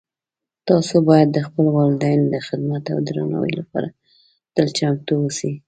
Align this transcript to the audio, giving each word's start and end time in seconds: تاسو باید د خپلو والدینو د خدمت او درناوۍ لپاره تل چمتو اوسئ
تاسو 0.67 0.95
باید 1.09 1.27
د 1.33 1.37
خپلو 1.47 1.69
والدینو 1.79 2.25
د 2.33 2.37
خدمت 2.47 2.83
او 2.93 2.97
درناوۍ 3.07 3.51
لپاره 3.59 3.87
تل 4.55 4.67
چمتو 4.77 5.13
اوسئ 5.23 5.51